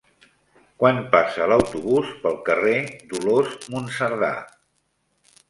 [0.83, 2.73] Quan passa l'autobús pel carrer
[3.13, 4.33] Dolors Monserdà?